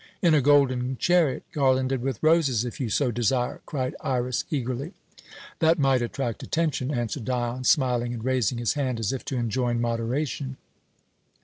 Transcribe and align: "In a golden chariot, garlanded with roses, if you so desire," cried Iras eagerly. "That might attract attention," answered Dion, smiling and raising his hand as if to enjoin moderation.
"In 0.19 0.33
a 0.33 0.41
golden 0.41 0.97
chariot, 0.97 1.43
garlanded 1.51 2.01
with 2.01 2.23
roses, 2.23 2.65
if 2.65 2.79
you 2.79 2.89
so 2.89 3.11
desire," 3.11 3.61
cried 3.67 3.95
Iras 4.03 4.45
eagerly. 4.49 4.93
"That 5.59 5.77
might 5.77 6.01
attract 6.01 6.41
attention," 6.41 6.89
answered 6.89 7.25
Dion, 7.25 7.65
smiling 7.65 8.11
and 8.11 8.25
raising 8.25 8.57
his 8.57 8.73
hand 8.73 8.99
as 8.99 9.13
if 9.13 9.23
to 9.25 9.37
enjoin 9.37 9.79
moderation. 9.79 10.57